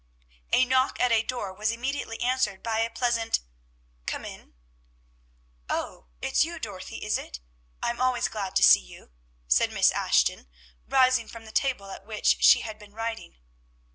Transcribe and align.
A 0.51 0.65
knock 0.65 0.99
at 0.99 1.11
a 1.11 1.21
door 1.21 1.53
was 1.53 1.69
immediately 1.69 2.19
answered 2.21 2.63
by 2.63 2.79
a 2.79 2.89
pleasant 2.89 3.39
"Come 4.07 4.25
in." 4.25 4.55
"Oh, 5.69 6.07
it's 6.23 6.43
you, 6.43 6.57
Dorothy, 6.57 7.05
is 7.05 7.19
it? 7.19 7.39
I'm 7.83 8.01
always 8.01 8.27
glad 8.27 8.55
to 8.55 8.63
see 8.63 8.83
you," 8.83 9.11
said 9.47 9.71
Miss 9.71 9.91
Ashton, 9.91 10.47
rising 10.87 11.27
from 11.27 11.45
the 11.45 11.51
table 11.51 11.91
at 11.91 12.03
which 12.07 12.43
she 12.43 12.61
had 12.61 12.79
been 12.79 12.93
writing. 12.93 13.37